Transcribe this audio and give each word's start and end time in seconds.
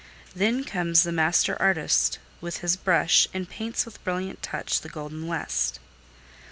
Then 0.35 0.63
comes 0.63 1.03
the 1.03 1.11
Master 1.11 1.55
Artist 1.61 2.17
with 2.41 2.61
his 2.61 2.75
brush, 2.75 3.27
And 3.35 3.47
paints 3.47 3.85
with 3.85 4.03
brilliant 4.03 4.41
touch 4.41 4.81
the 4.81 4.89
golden 4.89 5.27
west. 5.27 5.79